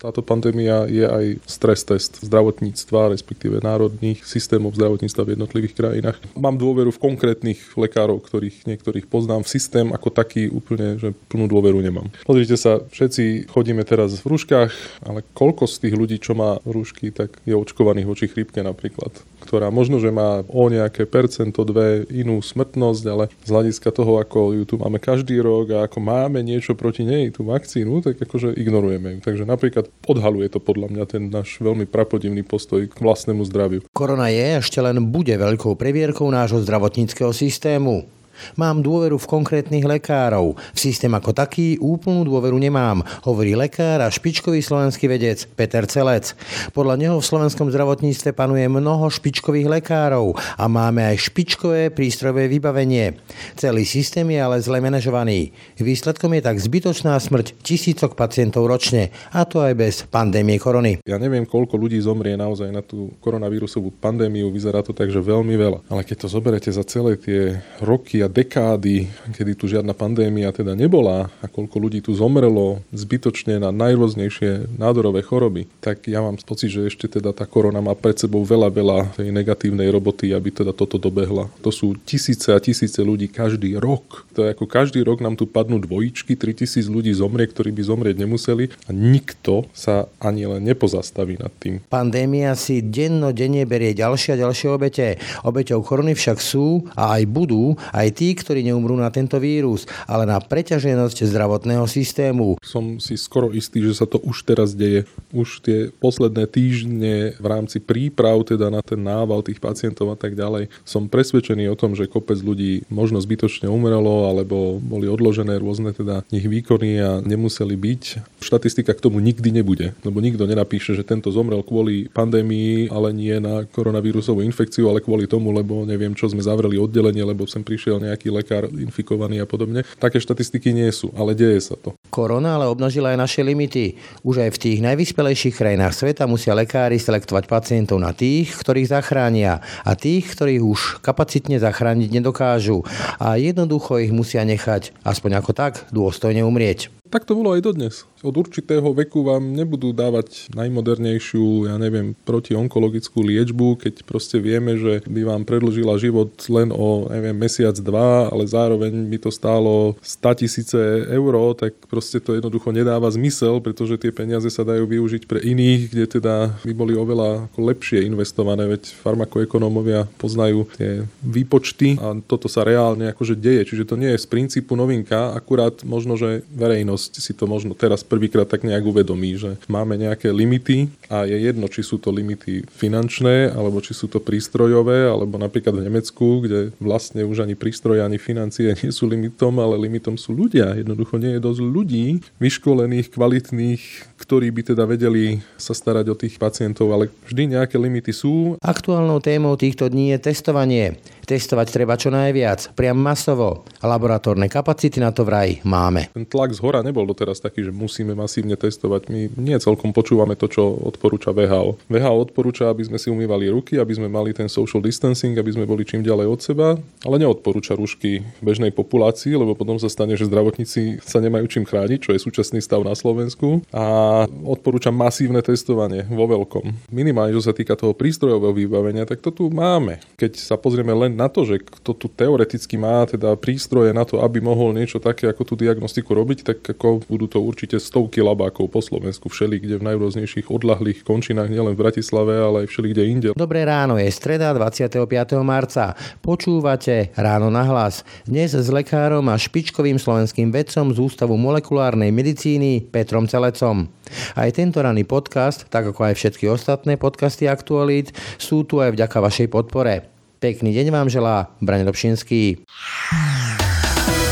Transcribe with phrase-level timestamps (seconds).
[0.00, 6.16] Táto pandémia je aj stres test zdravotníctva, respektíve národných systémov zdravotníctva v jednotlivých krajinách.
[6.40, 9.44] Mám dôveru v konkrétnych lekárov, ktorých niektorých poznám.
[9.44, 12.08] V systém ako taký úplne, že plnú dôveru nemám.
[12.24, 14.72] Pozrite sa, všetci chodíme teraz v rúškach,
[15.04, 19.12] ale koľko z tých ľudí, čo má rúšky, tak je očkovaných voči chrípke napríklad,
[19.50, 24.54] ktorá možno, že má o nejaké percento, dve inú smrtnosť, ale z hľadiska toho, ako
[24.54, 28.54] ju tu máme každý rok a ako máme niečo proti nej, tú vakcínu, tak akože
[28.54, 29.26] ignorujeme ju.
[29.26, 33.82] Takže napríklad odhaluje to podľa mňa ten náš veľmi prapodivný postoj k vlastnému zdraviu.
[33.90, 38.19] Korona je ešte len bude veľkou previerkou nášho zdravotníckého systému.
[38.56, 40.56] Mám dôveru v konkrétnych lekárov.
[40.56, 46.32] V systém ako taký úplnú dôveru nemám, hovorí lekár a špičkový slovenský vedec Peter Celec.
[46.72, 53.18] Podľa neho v slovenskom zdravotníctve panuje mnoho špičkových lekárov a máme aj špičkové prístrojové vybavenie.
[53.58, 55.52] Celý systém je ale zle manažovaný.
[55.76, 61.02] Výsledkom je tak zbytočná smrť tisícok pacientov ročne, a to aj bez pandémie korony.
[61.04, 65.58] Ja neviem, koľko ľudí zomrie naozaj na tú koronavírusovú pandémiu, vyzerá to tak, že veľmi
[65.58, 65.78] veľa.
[65.90, 70.78] Ale keď to zoberete za celé tie roky a dekády, kedy tu žiadna pandémia teda
[70.78, 76.70] nebola a koľko ľudí tu zomrelo zbytočne na najrôznejšie nádorové choroby, tak ja mám pocit,
[76.70, 80.70] že ešte teda tá korona má pred sebou veľa, veľa tej negatívnej roboty, aby teda
[80.70, 81.50] toto dobehla.
[81.60, 84.24] To sú tisíce a tisíce ľudí každý rok.
[84.38, 88.16] To je ako každý rok nám tu padnú dvojičky, 3000 ľudí zomrie, ktorí by zomrieť
[88.22, 91.82] nemuseli a nikto sa ani len nepozastaví nad tým.
[91.90, 95.18] Pandémia si denno denne berie ďalšie a ďalšie obete.
[95.42, 100.28] Obeťou korony však sú a aj budú aj tí, ktorí neumrú na tento vírus, ale
[100.28, 102.60] na preťaženosť zdravotného systému.
[102.60, 105.08] Som si skoro istý, že sa to už teraz deje.
[105.32, 110.36] Už tie posledné týždne v rámci príprav teda na ten nával tých pacientov a tak
[110.36, 115.94] ďalej som presvedčený o tom, že kopec ľudí možno zbytočne umrelo alebo boli odložené rôzne
[115.94, 118.02] teda ich výkony a nemuseli byť.
[118.42, 123.38] Štatistika k tomu nikdy nebude, lebo nikto nenapíše, že tento zomrel kvôli pandémii, ale nie
[123.38, 127.99] na koronavírusovú infekciu, ale kvôli tomu, lebo neviem čo sme zavreli oddelenie, lebo sem prišiel
[128.00, 129.84] nejaký lekár infikovaný a podobne.
[130.00, 131.92] Také štatistiky nie sú, ale deje sa to.
[132.08, 134.00] Korona ale obnažila aj naše limity.
[134.24, 139.60] Už aj v tých najvyspelejších krajinách sveta musia lekári selektovať pacientov na tých, ktorých zachránia
[139.84, 142.82] a tých, ktorých už kapacitne zachrániť nedokážu.
[143.20, 146.99] A jednoducho ich musia nechať, aspoň ako tak, dôstojne umrieť.
[147.10, 148.06] Tak to bolo aj dodnes.
[148.22, 155.02] Od určitého veku vám nebudú dávať najmodernejšiu, ja neviem, protionkologickú liečbu, keď proste vieme, že
[155.10, 160.40] by vám predlžila život len o, neviem, mesiac, dva, ale zároveň by to stálo 100
[160.46, 160.78] tisíce
[161.10, 165.90] eur, tak proste to jednoducho nedáva zmysel, pretože tie peniaze sa dajú využiť pre iných,
[165.90, 172.62] kde teda by boli oveľa lepšie investované, veď farmakoekonómovia poznajú tie výpočty a toto sa
[172.62, 177.12] reálne akože deje, čiže to nie je z princípu novinka, akurát možno, že verejnosť verejnosť
[177.16, 181.64] si to možno teraz prvýkrát tak nejak uvedomí, že máme nejaké limity a je jedno,
[181.70, 186.76] či sú to limity finančné, alebo či sú to prístrojové, alebo napríklad v Nemecku, kde
[186.76, 190.76] vlastne už ani prístroje, ani financie nie sú limitom, ale limitom sú ľudia.
[190.76, 192.06] Jednoducho nie je dosť ľudí,
[192.36, 193.82] vyškolených, kvalitných,
[194.20, 198.60] ktorí by teda vedeli sa starať o tých pacientov, ale vždy nejaké limity sú.
[198.60, 201.00] Aktuálnou témou týchto dní je testovanie.
[201.30, 203.62] Testovať treba čo najviac, priam masovo.
[203.78, 206.10] Laboratórne kapacity na to vraj máme.
[206.10, 209.06] Ten tlak z hora nebol doteraz taký, že musíme masívne testovať.
[209.08, 211.78] My nie celkom počúvame to, čo odporúča VHO.
[211.86, 215.64] VHO odporúča, aby sme si umývali ruky, aby sme mali ten social distancing, aby sme
[215.64, 216.68] boli čím ďalej od seba,
[217.06, 221.98] ale neodporúča rušky bežnej populácii, lebo potom sa stane, že zdravotníci sa nemajú čím chrániť,
[222.02, 223.62] čo je súčasný stav na Slovensku.
[223.70, 226.90] A odporúča masívne testovanie vo veľkom.
[226.90, 230.02] Minimálne, čo sa týka toho prístrojového vybavenia, tak to tu máme.
[230.18, 234.18] Keď sa pozrieme len na to, že kto tu teoreticky má teda prístroje na to,
[234.24, 238.72] aby mohol niečo také ako tú diagnostiku robiť, tak ako budú to určite stovky labákov
[238.72, 243.02] po Slovensku, všeli, kde v najrôznejších odlahlých končinách, nielen v Bratislave, ale aj všeli, kde
[243.04, 243.28] inde.
[243.36, 244.96] Dobré ráno, je streda 25.
[245.44, 245.92] marca.
[246.24, 248.00] Počúvate Ráno na hlas.
[248.24, 253.84] Dnes s lekárom a špičkovým slovenským vedcom z Ústavu molekulárnej medicíny Petrom Celecom.
[254.32, 259.20] Aj tento ranný podcast, tak ako aj všetky ostatné podcasty Aktualít, sú tu aj vďaka
[259.20, 260.08] vašej podpore.
[260.40, 262.64] Pekný deň vám želá Braň Dobšinský.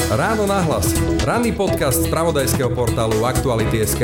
[0.09, 0.97] Ráno nahlas.
[1.21, 4.01] Ranný podcast z pravodajského portálu Aktuality.sk.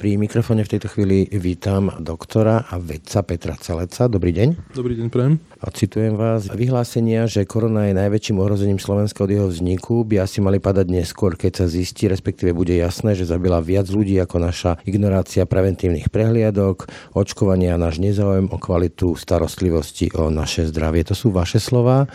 [0.00, 4.08] Pri mikrofóne v tejto chvíli vítam doktora a vedca Petra Celeca.
[4.08, 4.72] Dobrý deň.
[4.72, 5.36] Dobrý deň, prejem.
[5.60, 6.48] A citujem vás.
[6.48, 11.36] Vyhlásenia, že korona je najväčším ohrozením Slovenska od jeho vzniku, by asi mali padať neskôr,
[11.36, 16.88] keď sa zistí, respektíve bude jasné, že zabila viac ľudí ako naša ignorácia preventívnych prehliadok,
[17.12, 21.04] očkovania a náš nezáujem o kvalitu starostlivosti o naše zdravie.
[21.04, 22.08] To sú vaše slova.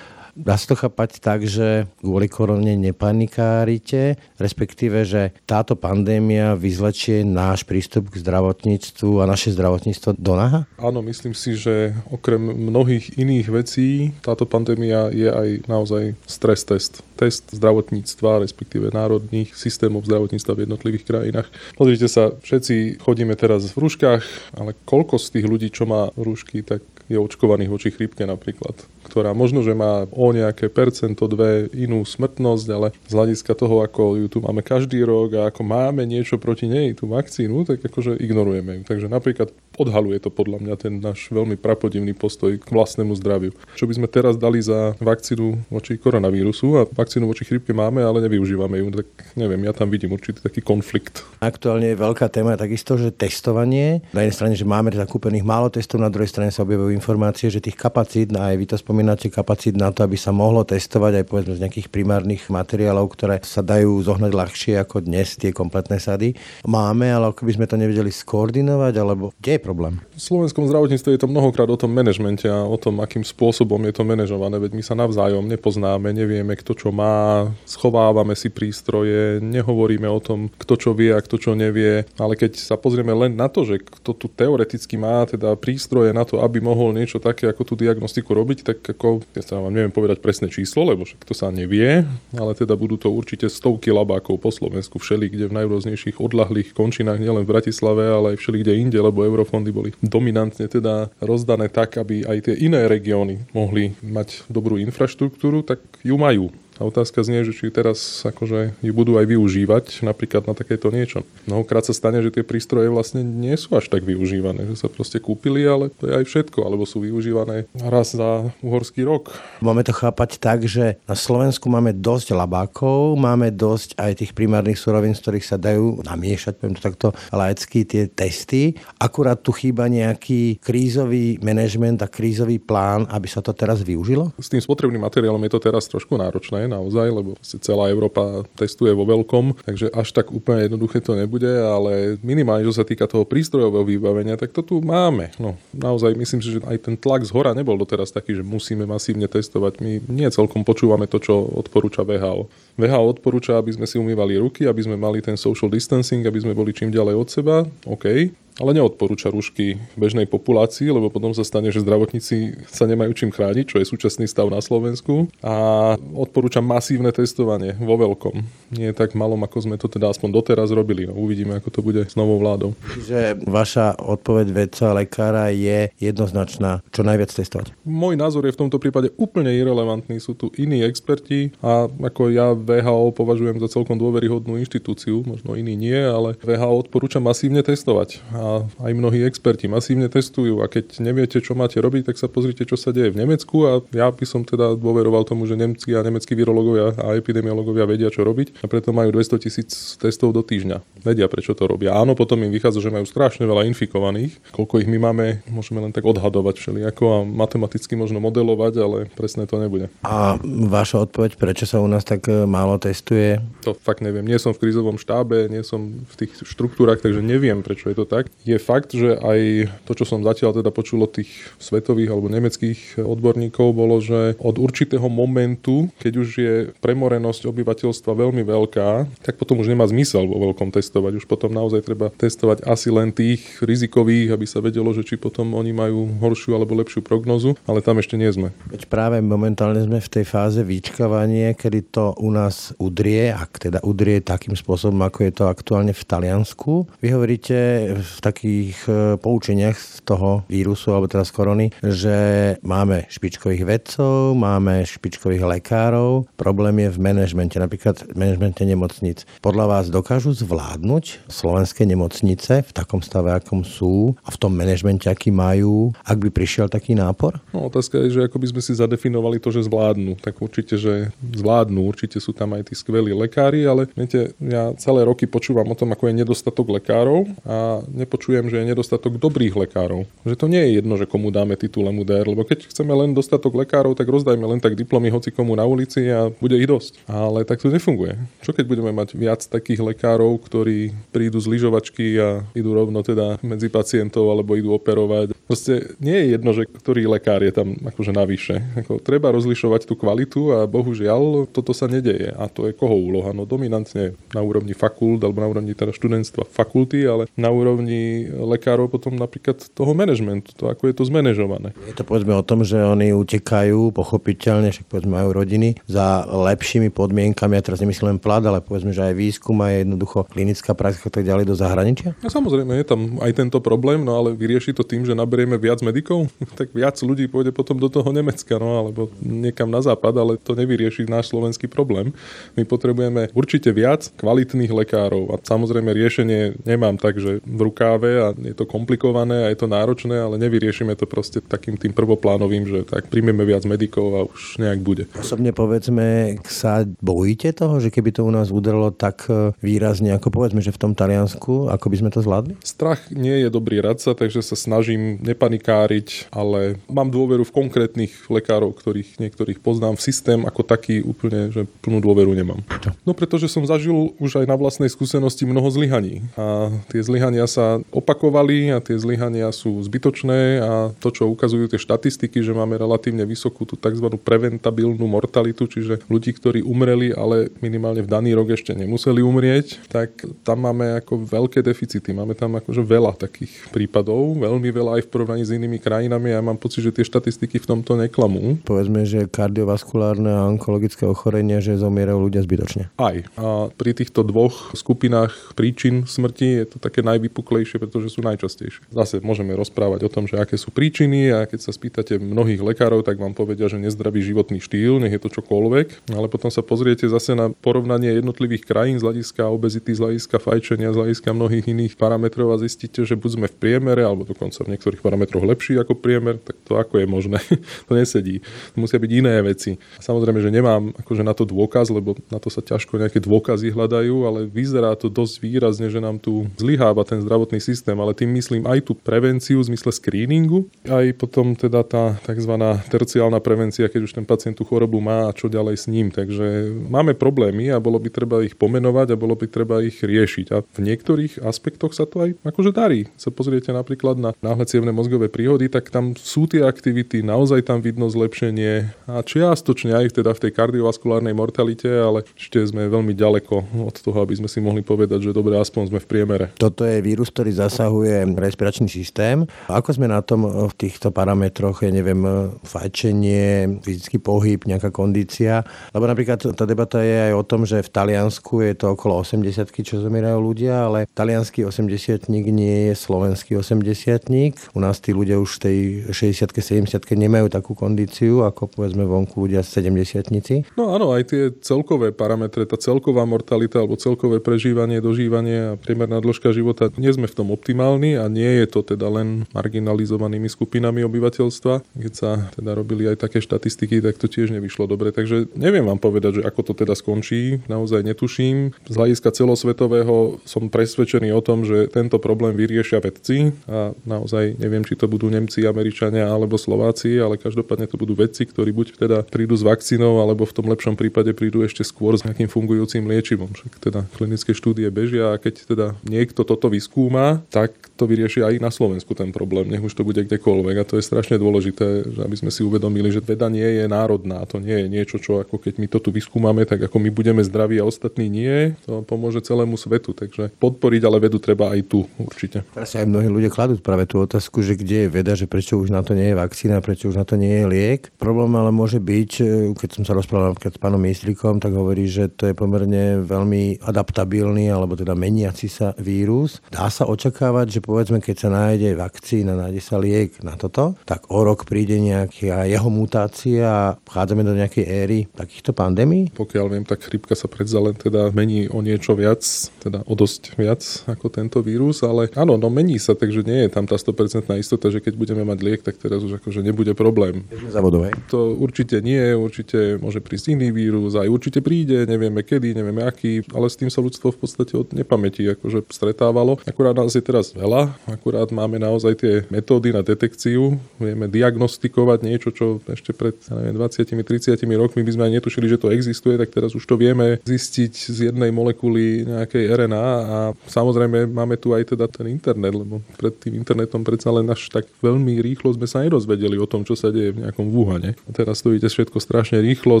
[0.38, 7.66] Dá sa to chápať tak, že kvôli korone nepanikárite, respektíve, že táto pandémia vyzlečie náš
[7.66, 10.70] prístup k zdravotníctvu a naše zdravotníctvo do naha?
[10.78, 13.88] Áno, myslím si, že okrem mnohých iných vecí
[14.22, 17.02] táto pandémia je aj naozaj stres test.
[17.18, 21.50] Test zdravotníctva, respektíve národných systémov zdravotníctva v jednotlivých krajinách.
[21.74, 24.22] Pozrite sa, všetci chodíme teraz v rúškach,
[24.54, 28.76] ale koľko z tých ľudí, čo má rúšky, tak je očkovaných voči chrípke napríklad
[29.08, 34.20] ktorá možno, že má o nejaké percento, dve inú smrtnosť, ale z hľadiska toho, ako
[34.20, 38.20] ju tu máme každý rok a ako máme niečo proti nej, tú vakcínu, tak akože
[38.20, 38.82] ignorujeme ju.
[38.84, 43.54] Takže napríklad odhaluje to podľa mňa ten náš veľmi prapodivný postoj k vlastnému zdraviu.
[43.78, 48.18] Čo by sme teraz dali za vakcínu voči koronavírusu a vakcínu voči chrípke máme, ale
[48.26, 49.08] nevyužívame ju, tak
[49.38, 51.22] neviem, ja tam vidím určitý taký konflikt.
[51.38, 54.02] Aktuálne je veľká téma takisto, že testovanie.
[54.10, 57.62] Na jednej strane, že máme zakúpených málo testov, na druhej strane sa objavujú informácie, že
[57.62, 58.97] tých kapacít, a aj vy to spomínate,
[59.30, 63.62] kapacít na to, aby sa mohlo testovať aj povedzme z nejakých primárnych materiálov, ktoré sa
[63.62, 66.34] dajú zohnať ľahšie ako dnes tie kompletné sady.
[66.64, 69.94] Máme, ale ako by sme to nevedeli skoordinovať, alebo kde je problém?
[70.16, 73.94] V slovenskom zdravotníctve je to mnohokrát o tom manažmente a o tom, akým spôsobom je
[73.94, 80.06] to manažované, veď my sa navzájom nepoznáme, nevieme, kto čo má, schovávame si prístroje, nehovoríme
[80.06, 83.46] o tom, kto čo vie a kto čo nevie, ale keď sa pozrieme len na
[83.46, 87.62] to, že kto tu teoreticky má teda prístroje na to, aby mohol niečo také ako
[87.62, 91.36] tú diagnostiku robiť, tak ako, ja sa vám neviem povedať presné číslo, lebo však to
[91.36, 96.16] sa nevie, ale teda budú to určite stovky labákov po Slovensku, všeli, kde v najrôznejších
[96.16, 100.70] odlahlých končinách, nielen v Bratislave, ale aj všeli, kde inde, lebo Eurofond fondy boli dominantne
[100.70, 106.54] teda rozdané tak, aby aj tie iné regióny mohli mať dobrú infraštruktúru, tak ju majú.
[106.78, 111.26] A otázka znie, že či teraz akože ju budú aj využívať napríklad na takéto niečo.
[111.50, 115.18] Mnohokrát sa stane, že tie prístroje vlastne nie sú až tak využívané, že sa proste
[115.18, 119.34] kúpili, ale to je aj všetko, alebo sú využívané raz za uhorský rok.
[119.58, 124.78] Máme to chápať tak, že na Slovensku máme dosť labákov, máme dosť aj tých primárnych
[124.78, 128.78] surovín, z ktorých sa dajú namiešať, poviem to takto laicky, tie testy.
[129.02, 134.30] Akurát tu chýba nejaký krízový manažment a krízový plán, aby sa to teraz využilo?
[134.38, 139.08] S tým spotrebným materiálom je to teraz trošku náročné, naozaj, lebo celá Európa testuje vo
[139.08, 143.88] veľkom, takže až tak úplne jednoduché to nebude, ale minimálne, čo sa týka toho prístrojového
[143.88, 145.32] vybavenia, tak to tu máme.
[145.40, 148.84] No, naozaj myslím si, že aj ten tlak z hora nebol doteraz taký, že musíme
[148.84, 149.80] masívne testovať.
[149.80, 152.46] My nie celkom počúvame to, čo odporúča VHO.
[152.76, 156.52] VHO odporúča, aby sme si umývali ruky, aby sme mali ten social distancing, aby sme
[156.52, 157.56] boli čím ďalej od seba.
[157.88, 163.30] OK, ale neodporúča rúšky bežnej populácii, lebo potom sa stane, že zdravotníci sa nemajú čím
[163.30, 165.30] chrániť, čo je súčasný stav na Slovensku.
[165.40, 168.42] A odporúča masívne testovanie vo veľkom.
[168.74, 171.06] Nie tak malom, ako sme to teda aspoň doteraz robili.
[171.06, 172.74] No, uvidíme, ako to bude s novou vládou.
[172.98, 176.82] Čiže vaša odpoveď vedca lekára je jednoznačná.
[176.90, 177.72] Čo najviac testovať?
[177.86, 180.18] Môj názor je v tomto prípade úplne irrelevantný.
[180.18, 185.78] Sú tu iní experti a ako ja VHO považujem za celkom dôveryhodnú inštitúciu, možno iní
[185.78, 188.20] nie, ale VHO odporúča masívne testovať.
[188.34, 188.47] A
[188.80, 192.74] aj mnohí experti masívne testujú a keď neviete, čo máte robiť, tak sa pozrite, čo
[192.74, 196.32] sa deje v Nemecku a ja by som teda dôveroval tomu, že Nemci a nemeckí
[196.32, 201.04] virológovia a epidemiológovia vedia, čo robiť a preto majú 200 tisíc testov do týždňa.
[201.04, 201.94] Vedia, prečo to robia.
[201.94, 204.38] Áno, potom im vychádza, že majú strašne veľa infikovaných.
[204.52, 209.44] Koľko ich my máme, môžeme len tak odhadovať všelijako a matematicky možno modelovať, ale presne
[209.44, 209.90] to nebude.
[210.02, 213.42] A vaša odpoveď, prečo sa u nás tak e, málo testuje?
[213.66, 214.26] To fakt neviem.
[214.26, 218.06] Nie som v krízovom štábe, nie som v tých štruktúrach, takže neviem, prečo je to
[218.08, 222.30] tak je fakt, že aj to, čo som zatiaľ teda počul od tých svetových alebo
[222.30, 229.36] nemeckých odborníkov, bolo, že od určitého momentu, keď už je premorenosť obyvateľstva veľmi veľká, tak
[229.36, 231.20] potom už nemá zmysel vo veľkom testovať.
[231.20, 235.52] Už potom naozaj treba testovať asi len tých rizikových, aby sa vedelo, že či potom
[235.52, 238.54] oni majú horšiu alebo lepšiu prognozu, ale tam ešte nie sme.
[238.72, 243.78] Veď práve momentálne sme v tej fáze vyčkávania, kedy to u nás udrie, ak teda
[243.84, 246.88] udrie takým spôsobom, ako je to aktuálne v Taliansku.
[247.02, 247.56] Vy hovoríte
[247.98, 252.16] v takých e, poučeniach z toho vírusu, alebo teraz korony, že
[252.60, 259.24] máme špičkových vedcov, máme špičkových lekárov, problém je v manažmente, napríklad v manažmente nemocnic.
[259.40, 265.08] Podľa vás dokážu zvládnuť slovenské nemocnice v takom stave, akom sú a v tom manažmente,
[265.08, 267.40] aký majú, ak by prišiel taký nápor?
[267.56, 270.20] No, otázka je, že ako by sme si zadefinovali to, že zvládnu.
[270.20, 271.80] Tak určite, že zvládnu.
[271.86, 275.94] Určite sú tam aj tí skvelí lekári, ale viete, ja celé roky počúvam o tom,
[275.94, 280.08] ako je nedostatok lekárov a nepočujem, že je nedostatok dobrých lekárov.
[280.24, 283.52] Že to nie je jedno, že komu dáme titul MUDR, lebo keď chceme len dostatok
[283.52, 287.04] lekárov, tak rozdajme len tak diplomy hoci komu na ulici a bude ich dosť.
[287.04, 288.16] Ale tak to nefunguje.
[288.40, 293.36] Čo keď budeme mať viac takých lekárov, ktorí prídu z lyžovačky a idú rovno teda
[293.44, 295.36] medzi pacientov alebo idú operovať.
[295.44, 298.64] Proste nie je jedno, že ktorý lekár je tam akože navyše.
[298.84, 302.32] Ako, treba rozlišovať tú kvalitu a bohužiaľ toto sa nedeje.
[302.36, 303.34] A to je koho úloha?
[303.34, 307.97] No dominantne na úrovni fakult alebo na úrovni teda študentstva fakulty, ale na úrovni
[308.30, 311.74] lekárov potom napríklad toho manažmentu, to ako je to zmanéžované.
[311.86, 316.92] Je to povedzme o tom, že oni utekajú, pochopiteľne, však povedzme majú rodiny, za lepšími
[316.92, 321.02] podmienkami, ja teraz nemyslím len plat, ale povedzme, že aj výskum a jednoducho klinická prax
[321.04, 322.14] a tak ďalej do zahraničia?
[322.22, 325.80] No samozrejme, je tam aj tento problém, no ale vyrieši to tým, že naberieme viac
[325.80, 330.32] medikov, tak viac ľudí pôjde potom do toho Nemecka, no alebo niekam na západ, ale
[330.40, 332.14] to nevyrieši náš slovenský problém.
[332.56, 338.28] My potrebujeme určite viac kvalitných lekárov a samozrejme riešenie nemám tak, že v rukáve a
[338.36, 342.78] je to komplikované a je to náročné, ale nevyriešime to proste takým tým prvoplánovým, že
[342.84, 345.04] tak príjmeme viac medikov a už nejak bude.
[345.16, 350.28] Osobne povedzme, sa bojíte toho, že keby to u nás udrlo tak e, výrazne, ako
[350.28, 352.60] povedzme, že v tom Taliansku, ako by sme to zvládli?
[352.60, 358.76] Strach nie je dobrý radca, takže sa snažím nepanikáriť, ale mám dôveru v konkrétnych lekárov,
[358.76, 362.60] ktorých niektorých poznám v systém ako taký úplne, že plnú dôveru nemám.
[363.08, 367.77] No pretože som zažil už aj na vlastnej skúsenosti mnoho zlyhaní a tie zlyhania sa
[367.90, 373.26] opakovali a tie zlyhania sú zbytočné a to, čo ukazujú tie štatistiky, že máme relatívne
[373.28, 374.08] vysokú tú tzv.
[374.16, 380.24] preventabilnú mortalitu, čiže ľudí, ktorí umreli, ale minimálne v daný rok ešte nemuseli umrieť, tak
[380.46, 382.16] tam máme ako veľké deficity.
[382.16, 386.40] Máme tam akože veľa takých prípadov, veľmi veľa aj v porovnaní s inými krajinami a
[386.40, 388.56] mám pocit, že tie štatistiky v tomto neklamú.
[388.64, 392.88] Povedzme, že kardiovaskulárne a onkologické ochorenia, že zomierajú ľudia zbytočne.
[392.96, 393.16] Aj.
[393.36, 398.88] A pri týchto dvoch skupinách príčin smrti je to také najvypuklejšie, pretože sú najčastejšie.
[398.88, 403.04] Zase môžeme rozprávať o tom, že aké sú príčiny a keď sa spýtate mnohých lekárov,
[403.04, 407.04] tak vám povedia, že nezdravý životný štýl, nech je to čokoľvek, ale potom sa pozriete
[407.04, 411.94] zase na porovnanie jednotlivých krajín z hľadiska obezity, z hľadiska fajčenia, z hľadiska mnohých iných
[412.00, 415.98] parametrov a zistíte, že buď sme v priemere, alebo dokonca v niektorých parametroch lepší ako
[415.98, 417.38] priemer, tak to ako je možné?
[417.90, 418.40] to nesedí.
[418.78, 419.74] Musia byť iné veci.
[419.98, 424.16] Samozrejme, že nemám akože na to dôkaz, lebo na to sa ťažko nejaké dôkazy hľadajú,
[424.22, 428.64] ale vyzerá to dosť výrazne, že nám tu zlyháva ten zdravotný systém, ale tým myslím
[428.64, 432.54] aj tú prevenciu v zmysle screeningu, aj potom teda tá tzv.
[432.88, 436.10] terciálna prevencia, keď už ten pacient tú chorobu má a čo ďalej s ním.
[436.10, 440.46] Takže máme problémy a bolo by treba ich pomenovať a bolo by treba ich riešiť.
[440.54, 443.10] A v niektorých aspektoch sa to aj akože darí.
[443.20, 447.82] Sa pozriete napríklad na náhle cievne mozgové príhody, tak tam sú tie aktivity, naozaj tam
[447.84, 453.86] vidno zlepšenie a čiastočne aj teda v tej kardiovaskulárnej mortalite, ale ešte sme veľmi ďaleko
[453.86, 456.46] od toho, aby sme si mohli povedať, že dobre, aspoň sme v priemere.
[456.56, 459.48] Toto je vírus, ktorý zasahuje respiračný systém.
[459.68, 462.20] Ako sme na tom v týchto parametroch, ja neviem,
[462.64, 465.64] fajčenie, fyzický pohyb, nejaká kondícia?
[465.92, 469.70] Lebo napríklad tá debata je aj o tom, že v Taliansku je to okolo 80
[469.78, 474.28] čo zomierajú ľudia, ale talianský 80 nie je slovenský 80
[474.74, 475.78] U nás tí ľudia už v tej
[476.12, 482.10] 60 70 nemajú takú kondíciu, ako povedzme vonku ľudia 70 No áno, aj tie celkové
[482.10, 487.36] parametre, tá celková mortalita alebo celkové prežívanie, dožívanie a priemerná dĺžka života, nie sme v
[487.38, 491.86] tom optimálni a nie je to teda len marginalizovanými skupinami obyvateľstva.
[491.94, 495.14] Keď sa teda robili aj také štatistiky, tak to tiež nevyšlo dobre.
[495.14, 498.74] Takže neviem vám povedať, že ako to teda skončí, naozaj netuším.
[498.90, 504.82] Z hľadiska celosvetového som presvedčený o tom, že tento problém vyriešia vedci a naozaj neviem,
[504.82, 509.18] či to budú Nemci, Američania alebo Slováci, ale každopádne to budú vedci, ktorí buď teda
[509.28, 513.52] prídu s vakcínou, alebo v tom lepšom prípade prídu ešte skôr s nejakým fungujúcim liečivom.
[513.52, 518.54] Však teda klinické štúdie bežia a keď teda niekto toto vyskúma, tak to vyrieši aj
[518.62, 520.76] na Slovensku ten problém, nech už to bude kdekoľvek.
[520.78, 524.62] A to je strašne dôležité, aby sme si uvedomili, že veda nie je národná, to
[524.62, 527.82] nie je niečo, čo ako keď my to tu vyskúmame, tak ako my budeme zdraví
[527.82, 530.14] a ostatní nie, to pomôže celému svetu.
[530.14, 532.62] Takže podporiť ale vedu treba aj tu určite.
[532.70, 535.90] Teraz aj mnohí ľudia kladú práve tú otázku, že kde je veda, že prečo už
[535.90, 538.14] na to nie je vakcína, prečo už na to nie je liek.
[538.22, 539.44] Problém ale môže byť, e,
[539.74, 544.70] keď som sa rozprával s pánom Místrikom, tak hovorí, že to je pomerne veľmi adaptabilný
[544.70, 546.60] alebo teda meniaci sa vírus.
[546.68, 551.32] Dá sa očakávať, že povedzme, keď sa nájde vakcína, nájde sa liek na toto, tak
[551.32, 556.28] o rok príde nejaká jeho mutácia a vchádzame do nejakej éry takýchto pandémií?
[556.36, 559.40] Pokiaľ viem, tak chrypka sa predsa len teda mení o niečo viac,
[559.80, 563.70] teda o dosť viac ako tento vírus, ale áno, no mení sa, takže nie je
[563.72, 567.48] tam tá 100% istota, že keď budeme mať liek, tak teraz už akože nebude problém.
[567.72, 568.12] Zavodové.
[568.28, 573.46] To určite nie, určite môže prísť iný vírus, aj určite príde, nevieme kedy, nevieme aký,
[573.56, 576.60] ale s tým sa ľudstvo v podstate od nepamäti akože stretávalo.
[576.66, 582.50] Akurát nás je teraz veľa, akurát máme naozaj tie metódy na detekciu, vieme diagnostikovať niečo,
[582.50, 586.82] čo ešte pred 20-30 rokmi by sme aj netušili, že to existuje, tak teraz už
[586.82, 592.32] to vieme zistiť z jednej molekuly nejakej RNA a samozrejme máme tu aj teda ten
[592.32, 596.64] internet, lebo pred tým internetom predsa len až tak veľmi rýchlo sme sa nedozvedeli o
[596.64, 598.16] tom, čo sa deje v nejakom Wuhane.
[598.24, 600.00] A teraz to ide všetko strašne rýchlo,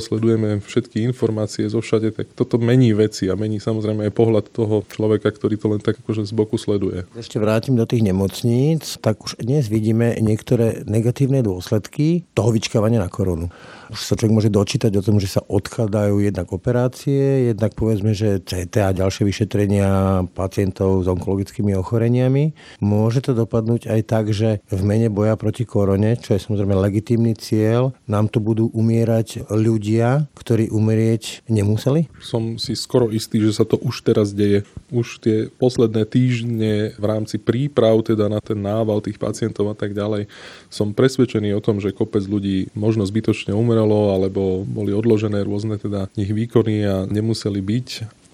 [0.00, 4.80] sledujeme všetky informácie zo všade, tak toto mení veci a mení samozrejme aj pohľad toho
[4.88, 6.87] človeka, ktorý to len tak akože z boku sleduje.
[7.16, 13.10] Ešte vrátim do tých nemocníc, tak už dnes vidíme niektoré negatívne dôsledky toho vyčkávania na
[13.10, 13.52] koronu.
[13.88, 18.44] Už sa človek môže dočítať o tom, že sa odkladajú jednak operácie, jednak povedzme, že
[18.44, 19.88] CT a ďalšie vyšetrenia
[20.36, 22.52] pacientov s onkologickými ochoreniami.
[22.84, 27.32] Môže to dopadnúť aj tak, že v mene boja proti korone, čo je samozrejme legitímny
[27.32, 32.12] cieľ, nám tu budú umierať ľudia, ktorí umrieť nemuseli?
[32.20, 34.68] Som si skoro istý, že sa to už teraz deje.
[34.90, 39.94] Už tie posledné týždne v rámci príprav teda na ten nával tých pacientov a tak
[39.94, 40.26] ďalej
[40.66, 45.78] som presvedčený o tom, že kopec ľudí možno zbytočne umrel zomrelo alebo boli odložené rôzne
[45.78, 47.88] teda ich výkony a nemuseli byť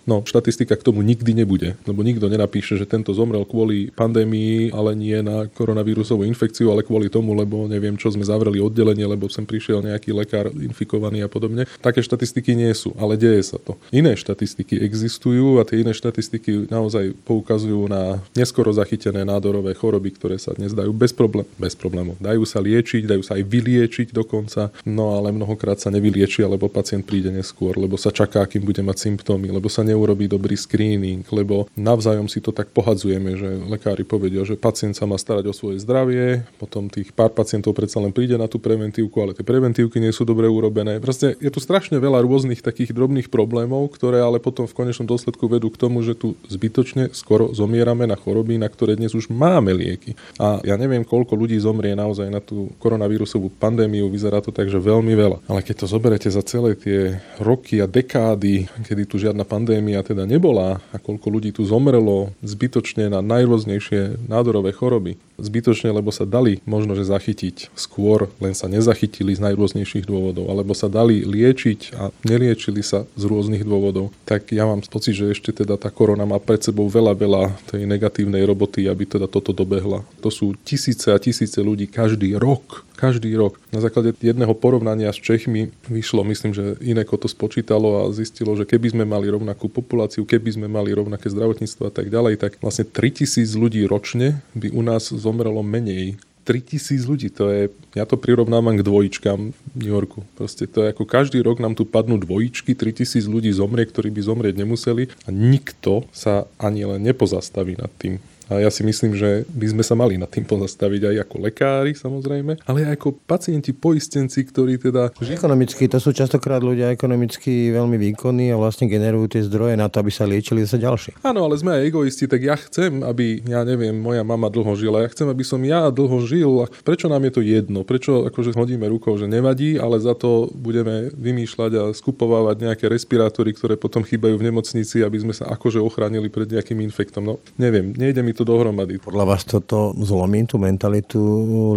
[0.04, 4.92] No, štatistika k tomu nikdy nebude, lebo nikto nenapíše, že tento zomrel kvôli pandémii, ale
[4.92, 9.48] nie na koronavírusovú infekciu, ale kvôli tomu, lebo neviem čo, sme zavreli oddelenie, lebo sem
[9.48, 11.64] prišiel nejaký lekár infikovaný a podobne.
[11.80, 13.80] Také štatistiky nie sú, ale deje sa to.
[13.96, 20.36] Iné štatistiky existujú a tie iné štatistiky naozaj poukazujú na neskoro zachytené nádorové choroby, ktoré
[20.36, 22.20] sa dnes dajú bez, problém, bez problémov.
[22.20, 27.08] Dajú sa liečiť, dajú sa aj vyliečiť dokonca, no ale mnohokrát sa nevyliečia, lebo pacient
[27.08, 31.22] príde neskôr, lebo sa čaká, kým bude mať symptómy, lebo sa ne neurobí dobrý screening,
[31.30, 35.54] lebo navzájom si to tak pohadzujeme, že lekári povedia, že pacient sa má starať o
[35.54, 40.02] svoje zdravie, potom tých pár pacientov predsa len príde na tú preventívku, ale tie preventívky
[40.02, 40.98] nie sú dobre urobené.
[40.98, 45.46] Proste je tu strašne veľa rôznych takých drobných problémov, ktoré ale potom v konečnom dôsledku
[45.46, 49.70] vedú k tomu, že tu zbytočne skoro zomierame na choroby, na ktoré dnes už máme
[49.70, 50.18] lieky.
[50.40, 54.80] A ja neviem, koľko ľudí zomrie naozaj na tú koronavírusovú pandémiu, vyzerá to tak, že
[54.80, 55.38] veľmi veľa.
[55.46, 60.00] Ale keď to zoberete za celé tie roky a dekády, kedy tu žiadna pandémia pandémia
[60.00, 65.20] teda nebola a koľko ľudí tu zomrelo zbytočne na najrôznejšie nádorové choroby.
[65.36, 70.72] Zbytočne, lebo sa dali možno, že zachytiť skôr, len sa nezachytili z najrôznejších dôvodov, alebo
[70.72, 74.08] sa dali liečiť a neliečili sa z rôznych dôvodov.
[74.24, 77.84] Tak ja mám pocit, že ešte teda tá korona má pred sebou veľa, veľa tej
[77.84, 80.06] negatívnej roboty, aby teda toto dobehla.
[80.24, 83.60] To sú tisíce a tisíce ľudí každý rok, každý rok.
[83.68, 88.64] Na základe jedného porovnania s Čechmi vyšlo, myslím, že Ineko to spočítalo a zistilo, že
[88.64, 92.88] keby sme mali rovnakú populáciu, keby sme mali rovnaké zdravotníctvo a tak ďalej, tak vlastne
[92.88, 97.62] 3000 ľudí ročne by u nás zomrelo menej 3000 ľudí, to je,
[97.96, 100.28] ja to prirovnávam k dvojičkám v New Yorku.
[100.36, 104.20] Proste to je ako každý rok nám tu padnú dvojičky, 3000 ľudí zomrie, ktorí by
[104.20, 108.20] zomrieť nemuseli a nikto sa ani len nepozastaví nad tým.
[108.52, 111.92] A ja si myslím, že by sme sa mali nad tým pozastaviť aj ako lekári
[111.96, 115.16] samozrejme, ale aj ako pacienti, poistenci, ktorí teda...
[115.24, 120.04] Ekonomicky, to sú častokrát ľudia ekonomicky veľmi výkonní a vlastne generujú tie zdroje na to,
[120.04, 121.10] aby sa liečili zase ďalší.
[121.24, 125.00] Áno, ale sme aj egoisti, tak ja chcem, aby, ja neviem, moja mama dlho žila,
[125.00, 126.68] ja chcem, aby som ja dlho žil.
[126.84, 127.80] Prečo nám je to jedno?
[127.86, 133.56] Prečo akože hodíme rukou, že nevadí, ale za to budeme vymýšľať a skupovávať nejaké respirátory,
[133.56, 137.22] ktoré potom chýbajú v nemocnici, aby sme sa akože ochránili pred nejakým infektom.
[137.24, 138.98] No, neviem, nejde mi to dohromady.
[138.98, 141.22] Podľa vás toto zlomí tú mentalitu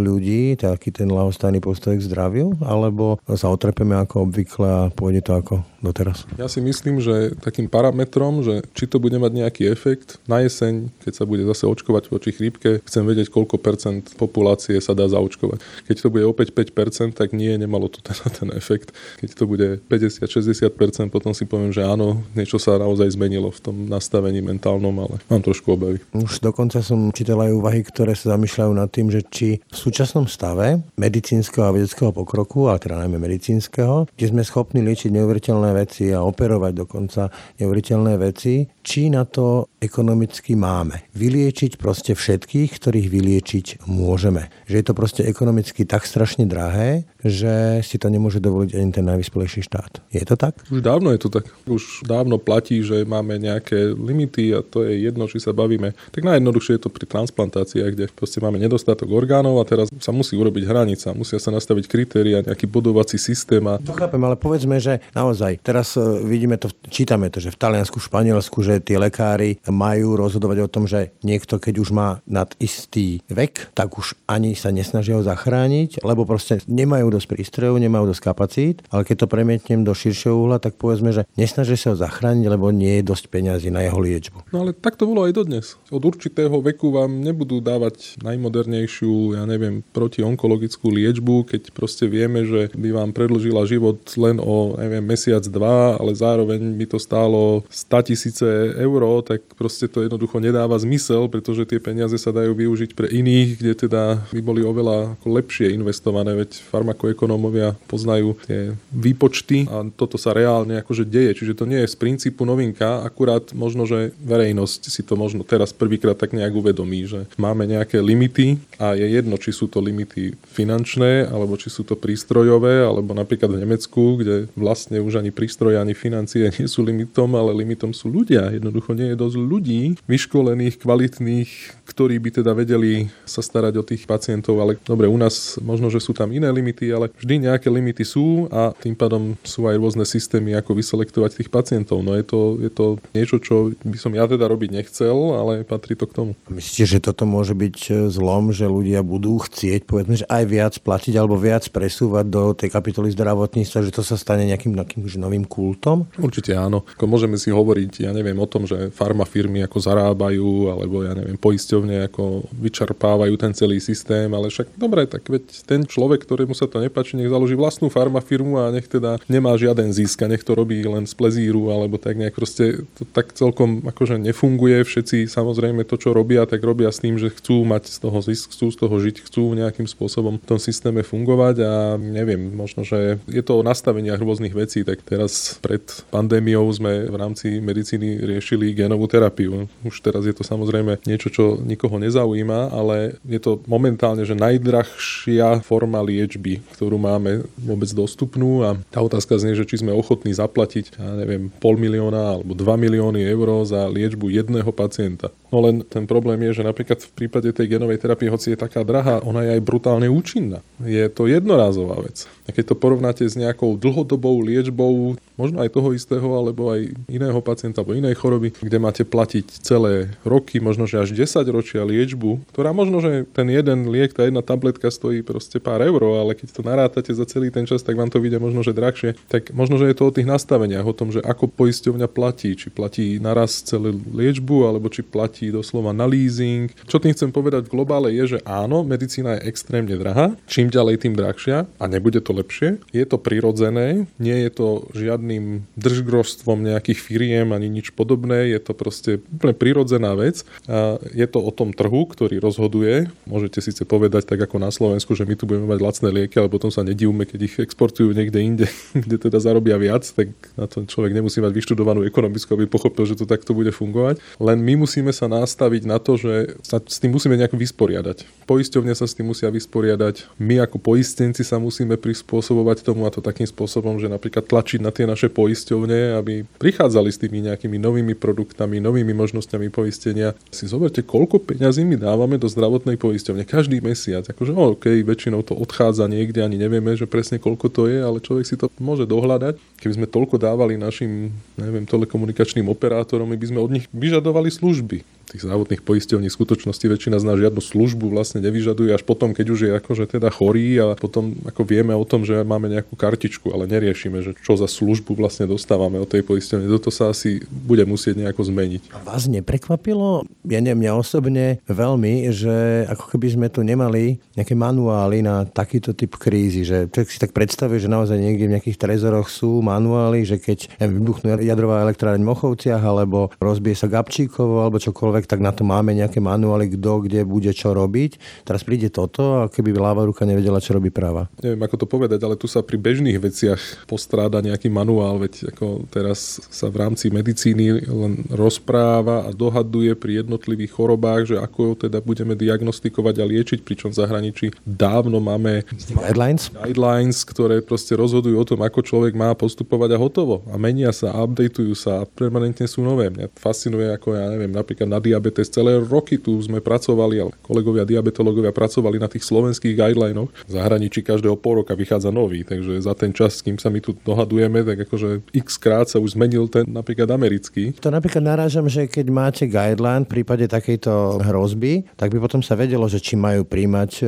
[0.02, 2.58] ľudí, taký ten lahostajný postoj k zdraviu?
[2.66, 6.26] Alebo sa otrepeme ako obvykle a pôjde to ako doteraz?
[6.42, 10.90] Ja si myslím, že takým parametrom, že či to bude mať nejaký efekt na jeseň,
[11.06, 15.62] keď sa bude zase očkovať voči chrípke, chcem vedieť, koľko percent populácie sa dá zaočkovať.
[15.86, 18.90] Keď to bude opäť 5%, tak nie, nemalo to teda ten efekt.
[19.22, 23.76] Keď to bude 50-60%, potom si poviem, že áno, niečo sa naozaj zmenilo v tom
[23.86, 26.02] nastavení mentálnom, ale mám trošku obavy.
[26.18, 30.32] Už dokonca som čítal aj úvahy, ktoré sa zamýšľajú nad tým, že či v súčasnom
[30.32, 36.10] stave medicínskeho a vedeckého pokroku, a teda najmä medicínskeho, kde sme schopní liečiť neuveriteľné veci
[36.16, 37.28] a operovať dokonca
[37.60, 41.04] neuveriteľné veci, či na to ekonomicky máme.
[41.12, 44.48] Vyliečiť proste všetkých, ktorých vyliečiť môžeme.
[44.64, 49.04] Že je to proste ekonomicky tak strašne drahé, že si to nemôže dovoliť ani ten
[49.04, 50.00] najvyspelejší štát.
[50.16, 50.64] Je to tak?
[50.72, 51.52] Už dávno je to tak.
[51.68, 55.92] Už dávno platí, že máme nejaké limity a to je jedno, či sa bavíme.
[56.16, 60.40] Tak najjednoduchšie je to pri transplantáciách, kde proste máme nedostatok orgánov a teraz sa musí
[60.40, 63.68] urobiť hranica, musia sa nastaviť kritéria, nejaký bodovací systém.
[63.68, 63.84] A...
[63.84, 68.00] To chápem, ale povedzme, že naozaj teraz e, vidíme to, čítame to, že v Taliansku,
[68.00, 72.22] v Španielsku, že že tie lekári majú rozhodovať o tom, že niekto, keď už má
[72.30, 77.82] nad istý vek, tak už ani sa nesnažia ho zachrániť, lebo proste nemajú dosť prístrojov,
[77.82, 81.94] nemajú dosť kapacít, ale keď to premietnem do širšieho uhla, tak povedzme, že nesnažia sa
[81.94, 84.54] ho zachrániť, lebo nie je dosť peňazí na jeho liečbu.
[84.54, 85.74] No ale tak to bolo aj dodnes.
[85.90, 92.70] Od určitého veku vám nebudú dávať najmodernejšiu, ja neviem, protionkologickú liečbu, keď proste vieme, že
[92.78, 98.08] by vám predlžila život len o, neviem, mesiac, dva, ale zároveň by to stálo 100
[98.12, 103.08] tisíce eur, tak proste to jednoducho nedáva zmysel, pretože tie peniaze sa dajú využiť pre
[103.08, 109.86] iných, kde teda by boli oveľa ako lepšie investované, veď farmakoekonómovia poznajú tie výpočty a
[109.94, 114.12] toto sa reálne akože deje, čiže to nie je z princípu novinka, akurát možno, že
[114.24, 119.08] verejnosť si to možno teraz prvýkrát tak nejak uvedomí, že máme nejaké limity a je
[119.08, 124.18] jedno, či sú to limity finančné, alebo či sú to prístrojové, alebo napríklad v Nemecku,
[124.20, 128.50] kde vlastne už ani prístroje, ani financie nie sú limitom, ale limitom sú ľudia.
[128.58, 131.50] Jednoducho nie je dosť ľudí, vyškolených, kvalitných,
[131.88, 136.02] ktorí by teda vedeli sa starať o tých pacientov, ale dobre, u nás možno, že
[136.02, 140.04] sú tam iné limity, ale vždy nejaké limity sú a tým pádom sú aj rôzne
[140.04, 142.02] systémy, ako vyselektovať tých pacientov.
[142.02, 145.94] No je to, je to niečo, čo by som ja teda robiť nechcel, ale patrí
[145.94, 146.32] to k tomu.
[146.50, 150.74] Myslíte, že toto môže byť e, zlom, že ľudia budú chcieť, povedzme, že aj viac
[150.82, 155.44] platiť alebo viac presúvať do tej kapitoly zdravotníctva, že to sa stane nejakým, nejakým novým
[155.44, 156.08] kultom?
[156.22, 156.86] Určite áno.
[156.96, 161.38] Ako môžeme si hovoriť, ja neviem o tom, že farmafirmy ako zarábajú, alebo ja neviem,
[161.38, 166.70] poisťovne ako vyčerpávajú ten celý systém, ale však dobre, tak veď ten človek, ktorému sa
[166.70, 170.54] to nepáči, nech založí vlastnú farmafirmu a nech teda nemá žiaden zisk a nech to
[170.54, 174.86] robí len z plezíru, alebo tak nejak proste to tak celkom akože nefunguje.
[174.86, 178.54] Všetci samozrejme to, čo robia, tak robia s tým, že chcú mať z toho zisk,
[178.54, 183.22] chcú z toho žiť, chcú nejakým spôsobom v tom systéme fungovať a neviem, možno, že
[183.26, 185.82] je to o nastaveniach rôznych vecí, tak teraz pred
[186.14, 189.72] pandémiou sme v rámci medicíny riešili genovú terapiu.
[189.88, 195.64] Už teraz je to samozrejme niečo, čo nikoho nezaujíma, ale je to momentálne, že najdrahšia
[195.64, 201.00] forma liečby, ktorú máme vôbec dostupnú a tá otázka znie, že či sme ochotní zaplatiť,
[201.00, 205.32] ja neviem, pol milióna alebo 2 milióny eur za liečbu jedného pacienta.
[205.48, 208.84] No len ten problém je, že napríklad v prípade tej genovej terapie, hoci je taká
[208.84, 210.60] drahá, ona je aj brutálne účinná.
[210.84, 212.28] Je to jednorázová vec.
[212.48, 217.40] A keď to porovnáte s nejakou dlhodobou liečbou, možno aj toho istého, alebo aj iného
[217.40, 222.52] pacienta, alebo inej choroby, kde máte platiť celé roky, možno že až 10 ročia liečbu,
[222.52, 226.48] ktorá možno, že ten jeden liek, tá jedna tabletka stojí proste pár eur, ale keď
[226.52, 229.16] to narátate za celý ten čas, tak vám to vyjde možno, že drahšie.
[229.32, 232.68] Tak možno, že je to o tých nastaveniach, o tom, že ako poisťovňa platí, či
[232.74, 236.74] platí naraz celú liečbu, alebo či platí platí doslova na leasing.
[236.90, 241.06] Čo tým chcem povedať v globále je, že áno, medicína je extrémne drahá, čím ďalej
[241.06, 242.82] tým drahšia a nebude to lepšie.
[242.90, 248.74] Je to prirodzené, nie je to žiadnym držgrostvom nejakých firiem ani nič podobné, je to
[248.74, 253.14] proste úplne prirodzená vec a je to o tom trhu, ktorý rozhoduje.
[253.30, 256.50] Môžete síce povedať tak ako na Slovensku, že my tu budeme mať lacné lieky, ale
[256.50, 258.66] potom sa nedivme, keď ich exportujú niekde inde,
[259.06, 263.20] kde teda zarobia viac, tak na to človek nemusí mať vyštudovanú ekonomickú, aby pochopil, že
[263.20, 264.18] to takto bude fungovať.
[264.42, 268.48] Len my musíme sa nastaviť na to, že sa s tým musíme nejak vysporiadať.
[268.48, 270.40] Poisťovne sa s tým musia vysporiadať.
[270.40, 274.96] My ako poistenci sa musíme prispôsobovať tomu a to takým spôsobom, že napríklad tlačiť na
[274.96, 280.34] tie naše poisťovne, aby prichádzali s tými nejakými novými produktami, novými možnosťami poistenia.
[280.48, 284.24] Si zoberte, koľko peňazí my dávame do zdravotnej poisťovne každý mesiac.
[284.24, 288.46] Akože OK, väčšinou to odchádza niekde, ani nevieme, že presne koľko to je, ale človek
[288.48, 289.60] si to môže dohľadať.
[289.84, 295.17] Keby sme toľko dávali našim, neviem, telekomunikačným operátorom, my by sme od nich vyžadovali služby
[295.28, 299.46] tých zdravotných poisťovní v skutočnosti väčšina z nás žiadnu službu vlastne nevyžaduje až potom, keď
[299.52, 303.52] už je akože teda chorý a potom ako vieme o tom, že máme nejakú kartičku,
[303.52, 306.72] ale neriešime, že čo za službu vlastne dostávame od tej poisťovne.
[306.72, 308.96] Toto sa asi bude musieť nejako zmeniť.
[308.96, 314.56] A vás neprekvapilo, ja neviem, mňa osobne veľmi, že ako keby sme tu nemali nejaké
[314.56, 318.80] manuály na takýto typ krízy, že človek si tak predstavuje, že naozaj niekde v nejakých
[318.80, 324.80] trezoroch sú manuály, že keď vybuchnú jadrová elektráreň v Mochovciach alebo rozbije sa Gabčíkovo alebo
[324.80, 328.46] čokoľvek čokoľvek, tak na to máme nejaké manuály, kto kde bude čo robiť.
[328.46, 331.26] Teraz príde toto a keby ľava ruka nevedela, čo robí práva.
[331.42, 335.90] Neviem, ako to povedať, ale tu sa pri bežných veciach postráda nejaký manuál, veď ako
[335.90, 342.04] teraz sa v rámci medicíny len rozpráva a dohaduje pri jednotlivých chorobách, že ako teda
[342.04, 345.66] budeme diagnostikovať a liečiť, pričom v zahraničí dávno máme
[345.98, 350.46] guidelines, guidelines ktoré proste rozhodujú o tom, ako človek má postupovať a hotovo.
[350.52, 353.10] A menia sa, updateujú sa a permanentne sú nové.
[353.10, 355.48] Mňa fascinuje, ako ja neviem, napríklad na diabetes.
[355.48, 360.30] Celé roky tu sme pracovali, ale kolegovia diabetológovia pracovali na tých slovenských guidelinoch.
[360.48, 363.80] V zahraničí každého pol roka vychádza nový, takže za ten čas, s kým sa my
[363.80, 367.72] tu dohadujeme, tak akože x krát sa už zmenil ten napríklad americký.
[367.80, 372.60] To napríklad narážam, že keď máte guideline v prípade takejto hrozby, tak by potom sa
[372.60, 374.04] vedelo, že či majú príjmať e,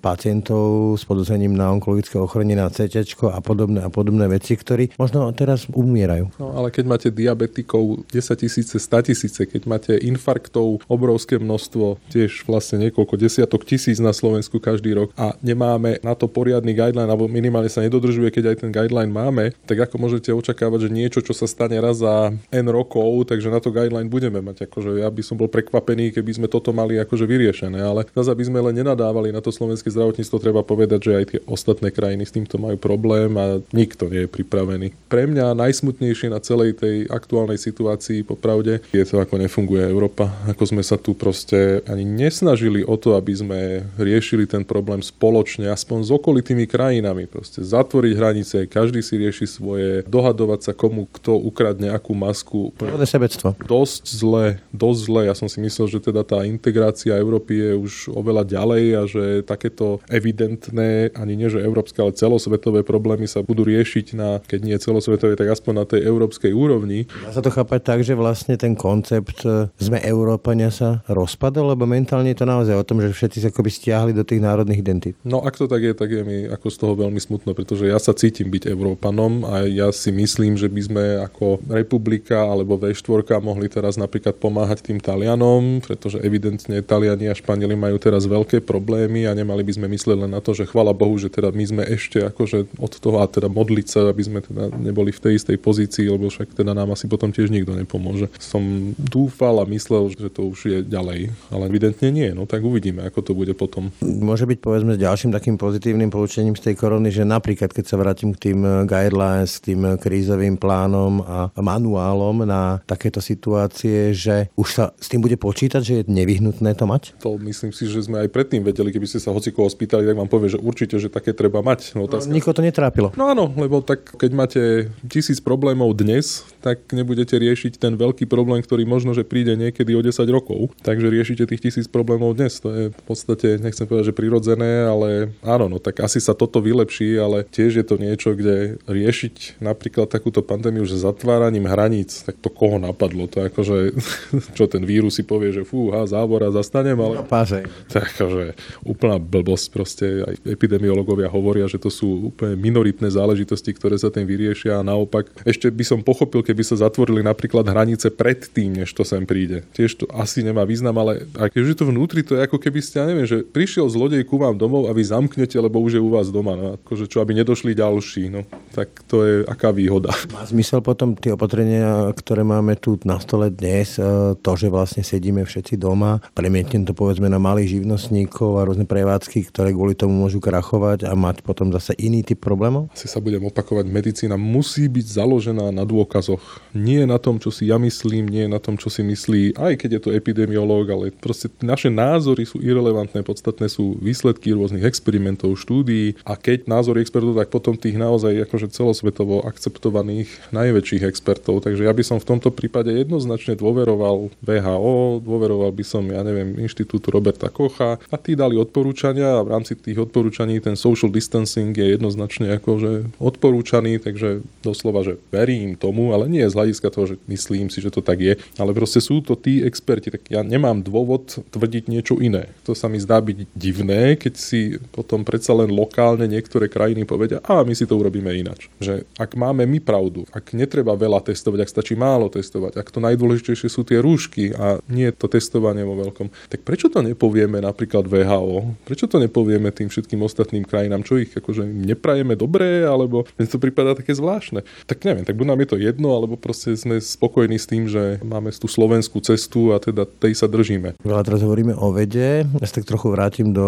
[0.00, 5.28] pacientov s podozrením na onkologické ochorenie na CT a podobné a podobné veci, ktorí možno
[5.36, 6.32] teraz umierajú.
[6.40, 9.92] No ale keď máte diabetikov 10 tisíce, 100 tisíce, keď máte
[10.40, 16.16] infarktov obrovské množstvo, tiež vlastne niekoľko desiatok tisíc na Slovensku každý rok a nemáme na
[16.16, 20.32] to poriadny guideline, alebo minimálne sa nedodržuje, keď aj ten guideline máme, tak ako môžete
[20.32, 24.40] očakávať, že niečo, čo sa stane raz za N rokov, takže na to guideline budeme
[24.40, 24.64] mať.
[24.64, 28.48] Akože ja by som bol prekvapený, keby sme toto mali akože vyriešené, ale zase aby
[28.48, 32.32] sme len nenadávali na to slovenské zdravotníctvo, treba povedať, že aj tie ostatné krajiny s
[32.32, 34.96] týmto majú problém a nikto nie je pripravený.
[35.12, 40.29] Pre mňa najsmutnejšie na celej tej aktuálnej situácii, popravde, je to, ako nefunguje Európa.
[40.48, 43.60] Ako sme sa tu proste ani nesnažili o to, aby sme
[44.00, 47.28] riešili ten problém spoločne, aspoň s okolitými krajinami.
[47.28, 52.72] Proste zatvoriť hranice, každý si rieši svoje, dohadovať sa komu kto ukradne akú masku.
[53.00, 53.58] Sebectvo.
[53.66, 55.20] Dosť zle, dosť zle.
[55.26, 59.24] Ja som si myslel, že teda tá integrácia Európy je už oveľa ďalej a že
[59.42, 64.76] takéto evidentné, ani nie že európske, ale celosvetové problémy sa budú riešiť na, keď nie
[64.78, 67.10] celosvetové, tak aspoň na tej európskej úrovni.
[67.26, 71.88] Dá sa to chápať tak, že vlastne ten koncept e, sme Európania sa rozpadol, lebo
[71.88, 75.16] mentálne je to naozaj o tom, že všetci sa akoby stiahli do tých národných identít.
[75.24, 77.96] No ak to tak je, tak je mi ako z toho veľmi smutno, pretože ja
[77.96, 83.40] sa cítim byť Európanom a ja si myslím, že by sme ako republika alebo V4
[83.40, 89.24] mohli teraz napríklad pomáhať tým Talianom, pretože evidentne Taliani a Španieli majú teraz veľké problémy
[89.24, 91.82] a nemali by sme myslieť len na to, že chvala Bohu, že teda my sme
[91.86, 95.56] ešte akože od toho a teda modliť sa, aby sme teda neboli v tej istej
[95.60, 98.32] pozícii, lebo však teda nám asi potom tiež nikto nepomôže.
[98.40, 102.32] Som dúfal a myslel, že to už je ďalej, ale evidentne nie.
[102.32, 103.92] No tak uvidíme, ako to bude potom.
[104.00, 108.32] Môže byť povedzme ďalším takým pozitívnym poučením z tej korony, že napríklad keď sa vrátim
[108.32, 114.48] k tým eh, guidelines, k tým eh, krízovým plánom a manuálom na takéto situácie, že
[114.56, 117.18] už sa s tým bude počítať, že je nevyhnutné to mať?
[117.24, 120.16] To myslím si, že sme aj predtým vedeli, keby ste sa hoci koho spýtali, tak
[120.16, 121.96] vám povie, že určite, že také treba mať.
[121.98, 122.30] No, otázka...
[122.30, 123.08] no, nikoho to netrápilo.
[123.18, 124.62] No áno, lebo tak keď máte
[125.08, 130.02] tisíc problémov dnes, tak nebudete riešiť ten veľký problém, ktorý možno, že príde niekedy o
[130.02, 130.74] 10 rokov.
[130.82, 132.58] Takže riešite tých tisíc problémov dnes.
[132.62, 136.62] To je v podstate, nechcem povedať, že prirodzené, ale áno, no tak asi sa toto
[136.62, 142.38] vylepší, ale tiež je to niečo, kde riešiť napríklad takúto pandémiu, že zatváraním hraníc, tak
[142.38, 143.30] to koho napadlo?
[143.30, 143.94] To akože,
[144.58, 147.22] čo ten vírus si povie, že fúha, závora, zastanem, ale...
[147.22, 147.66] No, páže.
[147.92, 150.06] To akože úplná blbosť proste.
[150.24, 155.30] Aj epidemiológovia hovoria, že to sú úplne minoritné záležitosti, ktoré sa tým vyriešia a naopak
[155.46, 159.62] ešte by som pochopil, keby sa zatvorili napríklad hranice pred tým, než to sem príde.
[159.80, 163.00] Tiež to asi nemá význam, ale ak je to vnútri, to je ako keby ste,
[163.00, 166.12] ja neviem, že prišiel zlodej ku vám domov a vy zamknete, lebo už je u
[166.12, 166.52] vás doma.
[166.52, 168.28] No, akože čo, aby nedošli ďalší.
[168.28, 168.44] No,
[168.76, 170.12] tak to je aká výhoda.
[170.36, 175.00] Má zmysel potom tie opatrenia, ktoré máme tu na stole dnes, e, to, že vlastne
[175.00, 180.12] sedíme všetci doma, premietnem to povedzme na malých živnostníkov a rôzne prevádzky, ktoré kvôli tomu
[180.12, 182.92] môžu krachovať a mať potom zase iný typ problémov?
[182.92, 186.60] Asi sa budem opakovať, medicína musí byť založená na dôkazoch.
[186.76, 189.90] Nie na tom, čo si ja myslím, nie na tom, čo si myslí, aj keď
[189.98, 196.18] je to epidemiológ, ale proste naše názory sú irrelevantné, podstatné sú výsledky rôznych experimentov, štúdií.
[196.24, 201.62] A keď názory expertov, tak potom tých naozaj akože celosvetovo akceptovaných najväčších expertov.
[201.66, 206.56] Takže ja by som v tomto prípade jednoznačne dôveroval VHO, dôveroval by som, ja neviem,
[206.58, 208.00] Inštitútu Roberta Kocha.
[208.08, 213.20] A tí dali odporúčania a v rámci tých odporúčaní ten social distancing je jednoznačne akože
[213.20, 217.92] odporúčaný, takže doslova, že verím tomu, ale nie z hľadiska toho, že myslím si, že
[217.92, 222.18] to tak je, ale proste sú to tí experti, tak ja nemám dôvod tvrdiť niečo
[222.20, 222.52] iné.
[222.68, 227.42] To sa mi zdá byť divné, keď si potom predsa len lokálne niektoré krajiny povedia,
[227.44, 228.70] a my si to urobíme inač.
[228.78, 233.02] Že ak máme my pravdu, ak netreba veľa testovať, ak stačí málo testovať, ak to
[233.02, 238.06] najdôležitejšie sú tie rúšky a nie to testovanie vo veľkom, tak prečo to nepovieme napríklad
[238.06, 238.78] VHO?
[238.86, 243.58] Prečo to nepovieme tým všetkým ostatným krajinám, čo ich akože neprajeme dobré, alebo mi to
[243.58, 244.62] prípada také zvláštne.
[244.86, 248.22] Tak neviem, tak buď nám je to jedno, alebo proste sme spokojní s tým, že
[248.22, 251.02] máme tú slovenskú cestu a teda tej sa držíme.
[251.02, 252.46] Veľa teraz hovoríme o vede.
[252.46, 253.66] Ja sa tak trochu vrátim do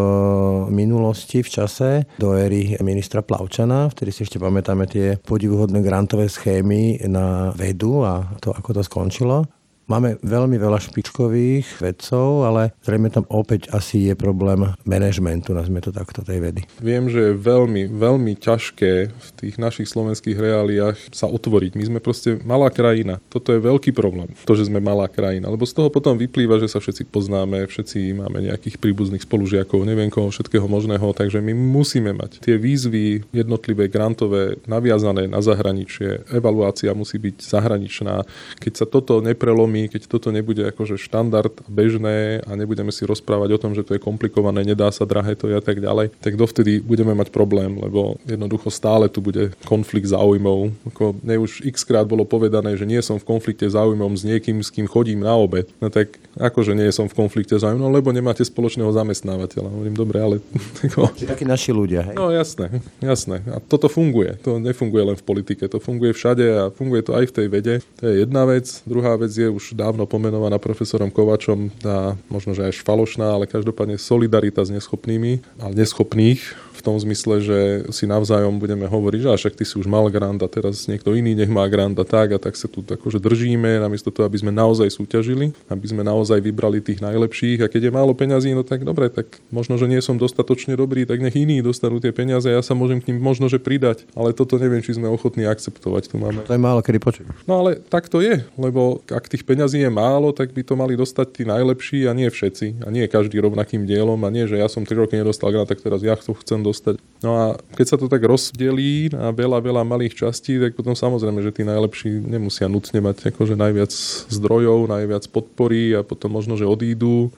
[0.71, 7.03] minulosti v čase, do éry ministra Plavčana, vtedy si ešte pamätáme tie podivuhodné grantové schémy
[7.11, 9.62] na vedu a to, ako to skončilo.
[9.91, 15.91] Máme veľmi veľa špičkových vedcov, ale zrejme tam opäť asi je problém manažmentu, nazme to
[15.91, 16.63] takto, tej vedy.
[16.79, 21.75] Viem, že je veľmi, veľmi ťažké v tých našich slovenských reáliách sa otvoriť.
[21.75, 23.19] My sme proste malá krajina.
[23.27, 25.51] Toto je veľký problém, to, že sme malá krajina.
[25.51, 30.15] Lebo z toho potom vyplýva, že sa všetci poznáme, všetci máme nejakých príbuzných spolužiakov, neviem
[30.15, 36.23] koho, všetkého možného, takže my musíme mať tie výzvy jednotlivé, grantové, naviazané na zahraničie.
[36.31, 38.23] Evaluácia musí byť zahraničná.
[38.63, 43.61] Keď sa toto neprelomí, keď toto nebude akože štandard bežné a nebudeme si rozprávať o
[43.61, 46.83] tom, že to je komplikované, nedá sa, drahé to je a tak ďalej, tak dovtedy
[46.83, 50.75] budeme mať problém, lebo jednoducho stále tu bude konflikt záujmov.
[50.93, 54.61] Ako mne už x krát bolo povedané, že nie som v konflikte záujmom s niekým,
[54.61, 55.69] s kým chodím na obed.
[55.79, 59.69] No tak akože nie som v konflikte záujmov, lebo nemáte spoločného zamestnávateľa.
[59.69, 60.37] Hovorím, dobre, ale...
[61.33, 62.17] Takí naši ľudia, hej?
[62.17, 63.45] No jasné, jasné.
[63.49, 64.37] A toto funguje.
[64.43, 67.75] To nefunguje len v politike, to funguje všade a funguje to aj v tej vede.
[68.01, 68.67] To je jedna vec.
[68.89, 74.03] Druhá vec je už dávno pomenovaná profesorom Kovačom a možno, že aj falošná, ale každopádne
[74.03, 76.43] solidarita s neschopnými a neschopných
[76.73, 77.59] v tom zmysle, že
[77.93, 81.37] si navzájom budeme hovoriť, že však ty si už mal grant a teraz niekto iný
[81.37, 84.51] nech má grant a tak a tak sa tu akože držíme, namiesto toho, aby sme
[84.51, 88.89] naozaj súťažili, aby sme naozaj vybrali tých najlepších a keď je málo peňazí, no tak
[88.89, 92.59] dobre, tak možno, že nie som dostatočne dobrý, tak nech iní dostanú tie peniaze a
[92.59, 96.09] ja sa môžem k ním možno, že pridať, ale toto neviem, či sme ochotní akceptovať.
[96.09, 96.43] Tu máme.
[96.49, 97.25] To je málo kedy počuť.
[97.45, 100.97] No ale tak to je, lebo ak tých peňazí je málo, tak by to mali
[100.97, 102.87] dostať tí najlepší a nie všetci.
[102.87, 105.83] A nie každý rovnakým dielom a nie, že ja som 3 roky nedostal grant, tak
[105.83, 106.31] teraz ja to
[106.63, 106.99] dostať.
[107.23, 107.45] No a
[107.79, 111.63] keď sa to tak rozdelí na veľa, veľa malých častí, tak potom samozrejme, že tí
[111.63, 113.93] najlepší nemusia nutne mať akože najviac
[114.31, 117.31] zdrojov, najviac podpory a potom možno, že odídu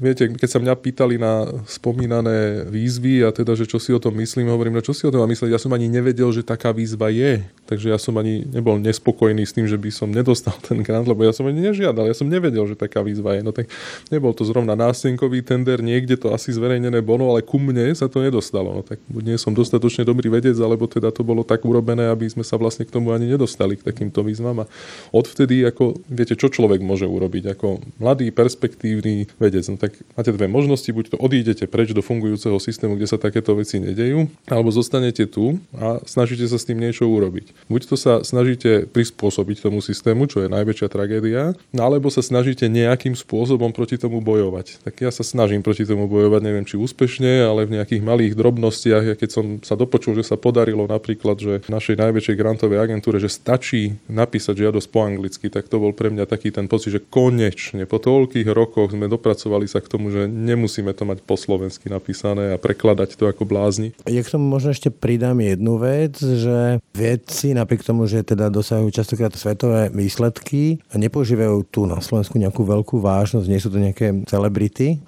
[0.00, 4.16] Viete, keď sa mňa pýtali na spomínané výzvy a teda, že čo si o tom
[4.16, 6.72] myslím, hovorím, no čo si o tom mám myslieť, ja som ani nevedel, že taká
[6.72, 7.44] výzva je.
[7.68, 11.28] Takže ja som ani nebol nespokojný s tým, že by som nedostal ten grant, lebo
[11.28, 13.44] ja som ani nežiadal, ja som nevedel, že taká výzva je.
[13.44, 13.68] No tak
[14.08, 18.24] nebol to zrovna nástenkový tender, niekde to asi zverejnené bolo, ale ku mne sa to
[18.24, 18.80] nedostalo.
[18.80, 22.48] No tak nie som dostatočne dobrý vedec, alebo teda to bolo tak urobené, aby sme
[22.48, 24.64] sa vlastne k tomu ani nedostali, k takýmto výzvam.
[24.64, 24.70] A
[25.12, 29.68] odvtedy, ako viete, čo človek môže urobiť, ako mladý, perspektívny vedec.
[29.68, 33.58] No tak máte dve možnosti, buď to odídete preč do fungujúceho systému, kde sa takéto
[33.58, 37.66] veci nedejú, alebo zostanete tu a snažíte sa s tým niečo urobiť.
[37.66, 42.70] Buď to sa snažíte prispôsobiť tomu systému, čo je najväčšia tragédia, no alebo sa snažíte
[42.70, 44.86] nejakým spôsobom proti tomu bojovať.
[44.86, 49.02] Tak ja sa snažím proti tomu bojovať, neviem či úspešne, ale v nejakých malých drobnostiach,
[49.02, 53.26] ja keď som sa dopočul, že sa podarilo napríklad, že našej najväčšej grantovej agentúre, že
[53.26, 57.82] stačí napísať žiadosť po anglicky, tak to bol pre mňa taký ten pocit, že konečne
[57.90, 62.52] po toľkých rokoch sme dopracovali sa k tomu, že nemusíme to mať po slovensky napísané
[62.52, 63.96] a prekladať to ako blázni.
[64.04, 68.92] Ja k tomu možno ešte pridám jednu vec, že vedci napriek tomu, že teda dosahujú
[68.92, 75.00] častokrát svetové výsledky, nepoužívajú tu na Slovensku nejakú veľkú vážnosť, nie sú to nejaké celebrity,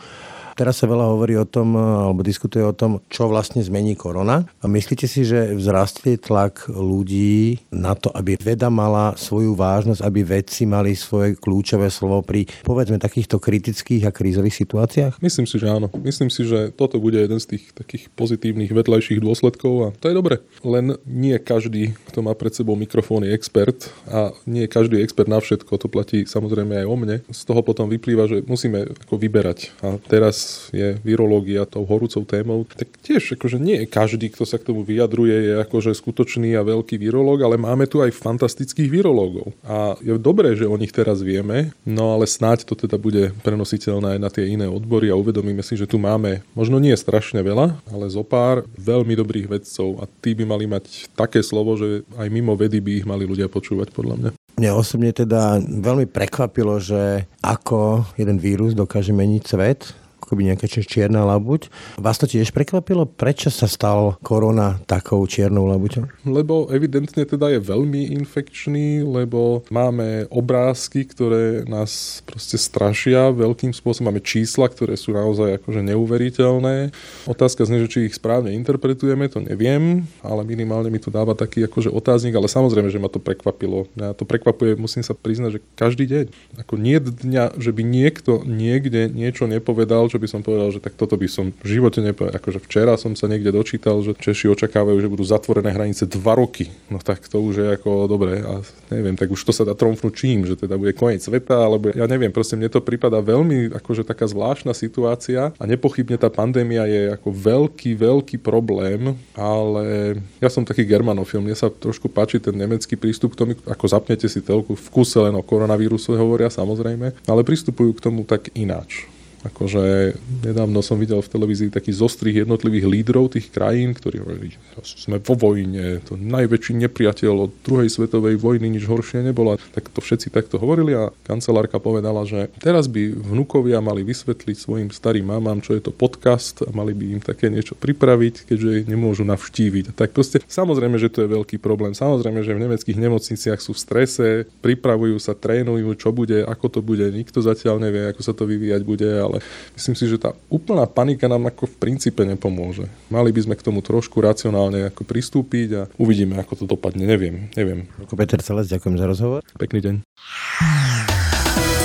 [0.55, 4.47] Teraz sa veľa hovorí o tom, alebo diskutuje o tom, čo vlastne zmení korona.
[4.63, 10.21] A myslíte si, že vzrastli tlak ľudí na to, aby veda mala svoju vážnosť, aby
[10.23, 15.19] vedci mali svoje kľúčové slovo pri, povedzme, takýchto kritických a krízových situáciách?
[15.19, 15.91] Myslím si, že áno.
[15.99, 20.15] Myslím si, že toto bude jeden z tých takých pozitívnych vedľajších dôsledkov a to je
[20.15, 20.39] dobre.
[20.63, 25.27] Len nie každý, kto má pred sebou mikrofón, je expert a nie každý je expert
[25.27, 25.81] na všetko.
[25.81, 27.17] To platí samozrejme aj o mne.
[27.33, 29.75] Z toho potom vyplýva, že musíme ako vyberať.
[29.83, 34.73] A teraz je virológia tou horúcou témou, tak tiež akože nie každý, kto sa k
[34.73, 39.55] tomu vyjadruje, je akože skutočný a veľký virológ, ale máme tu aj fantastických virológov.
[39.65, 44.17] A je dobré, že o nich teraz vieme, no ale snáď to teda bude prenositeľné
[44.17, 47.79] aj na tie iné odbory a uvedomíme si, že tu máme možno nie strašne veľa,
[47.91, 52.29] ale zo pár veľmi dobrých vedcov a tí by mali mať také slovo, že aj
[52.33, 54.31] mimo vedy by ich mali ľudia počúvať podľa mňa.
[54.55, 61.23] Mňa osobne teda veľmi prekvapilo, že ako jeden vírus dokáže meniť svet akoby nejaká čierna
[61.29, 61.69] labuť.
[62.01, 63.05] Vás to tiež prekvapilo?
[63.05, 66.25] Prečo sa stal korona takou čiernou labuťou?
[66.25, 74.09] Lebo evidentne teda je veľmi infekčný, lebo máme obrázky, ktoré nás proste strašia veľkým spôsobom.
[74.09, 76.91] Máme čísla, ktoré sú naozaj akože neuveriteľné.
[77.29, 81.69] Otázka znie, že či ich správne interpretujeme, to neviem, ale minimálne mi to dáva taký
[81.69, 83.87] akože otáznik, ale samozrejme, že ma to prekvapilo.
[83.99, 86.25] Mňa to prekvapuje, musím sa priznať, že každý deň.
[86.65, 90.95] Ako nie dňa, že by niekto niekde niečo nepovedal, čo by som povedal, že tak
[90.95, 92.39] toto by som v živote nepovedal.
[92.39, 96.71] Akože včera som sa niekde dočítal, že Češi očakávajú, že budú zatvorené hranice dva roky.
[96.87, 98.63] No tak to už je ako dobre a
[98.95, 102.07] neviem, tak už to sa dá tromfnúť čím, že teda bude koniec sveta, alebo ja
[102.07, 107.11] neviem, proste mne to prípada veľmi akože taká zvláštna situácia a nepochybne tá pandémia je
[107.11, 112.95] ako veľký, veľký problém, ale ja som taký germanofil, mne sa trošku páči ten nemecký
[112.95, 117.41] prístup k tomu, ako zapnete si telku v kuse len o koronavíruse hovoria samozrejme, ale
[117.43, 119.11] pristupujú k tomu tak ináč.
[119.45, 125.21] Akože nedávno som videl v televízii takých zostrých jednotlivých lídrov tých krajín, ktorí hovorili, sme
[125.21, 129.61] vo vojne, to najväčší nepriateľ od druhej svetovej vojny, nič horšie nebola.
[129.77, 134.89] Tak to všetci takto hovorili a kancelárka povedala, že teraz by vnukovia mali vysvetliť svojim
[134.89, 138.89] starým mamám, čo je to podcast a mali by im také niečo pripraviť, keďže ich
[138.89, 139.93] nemôžu navštíviť.
[139.93, 141.93] Tak proste, samozrejme, že to je veľký problém.
[141.93, 144.27] Samozrejme, že v nemeckých nemocniciach sú v strese,
[144.65, 147.05] pripravujú sa, trénujú, čo bude, ako to bude.
[147.13, 149.43] Nikto zatiaľ nevie, ako sa to vyvíjať bude, ale ale
[149.75, 152.87] myslím si, že tá úplná panika nám ako v princípe nepomôže.
[153.11, 157.03] Mali by sme k tomu trošku racionálne ako pristúpiť a uvidíme, ako to dopadne.
[157.03, 157.91] Neviem, neviem.
[157.99, 159.41] Ako Peter Celec, ďakujem za rozhovor.
[159.59, 159.95] Pekný deň.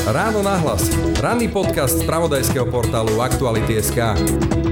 [0.09, 0.89] Ráno nahlas.
[1.21, 4.68] Ranný podcast z pravodajského portálu Aktuality.sk.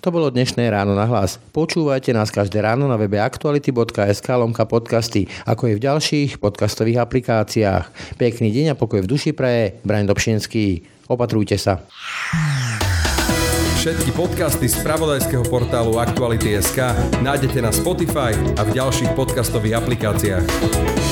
[0.00, 1.36] To bolo dnešné ráno na hlas.
[1.52, 8.16] Počúvajte nás každé ráno na webe aktuality.sk lomka podcasty, ako je v ďalších podcastových aplikáciách.
[8.16, 9.76] Pekný deň a pokoj v duši praje.
[9.84, 10.88] Braň Dobšinský.
[11.04, 11.84] Opatrujte sa.
[13.76, 16.80] Všetky podcasty z pravodajského portálu Aktuality.sk
[17.20, 21.09] nájdete na Spotify a v ďalších podcastových aplikáciách.